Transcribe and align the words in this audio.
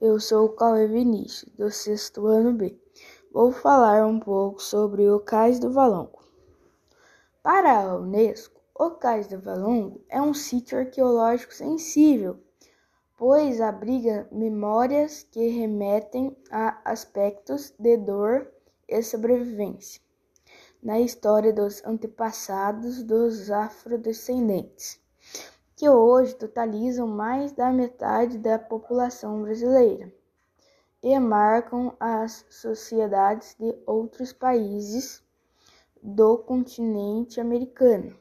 Eu 0.00 0.18
sou 0.18 0.46
o 0.46 0.48
Cauê 0.48 0.88
Vinícius, 0.88 1.52
do 1.54 1.70
sexto 1.70 2.26
ano 2.26 2.52
B. 2.52 2.76
Vou 3.32 3.52
falar 3.52 4.04
um 4.04 4.18
pouco 4.18 4.60
sobre 4.60 5.08
o 5.08 5.20
Cais 5.20 5.60
do 5.60 5.70
Valongo. 5.70 6.18
Para 7.44 7.78
a 7.78 7.96
Unesco, 7.96 8.60
o 8.74 8.90
Cais 8.90 9.28
do 9.28 9.38
Valongo 9.38 10.04
é 10.08 10.20
um 10.20 10.34
sítio 10.34 10.76
arqueológico 10.76 11.54
sensível, 11.54 12.40
pois 13.16 13.60
abriga 13.60 14.28
memórias 14.32 15.22
que 15.30 15.46
remetem 15.46 16.36
a 16.50 16.80
aspectos 16.84 17.72
de 17.78 17.96
dor 17.96 18.50
e 18.88 19.00
sobrevivência 19.00 20.02
na 20.82 20.98
história 20.98 21.52
dos 21.52 21.84
antepassados 21.84 23.04
dos 23.04 23.48
afrodescendentes 23.48 25.03
que 25.84 25.88
hoje 25.90 26.34
totalizam 26.34 27.06
mais 27.06 27.52
da 27.52 27.70
metade 27.70 28.38
da 28.38 28.58
população 28.58 29.42
brasileira 29.42 30.10
e 31.02 31.18
marcam 31.18 31.94
as 32.00 32.46
sociedades 32.48 33.54
de 33.60 33.76
outros 33.86 34.32
países 34.32 35.22
do 36.02 36.38
continente 36.38 37.38
americano. 37.38 38.18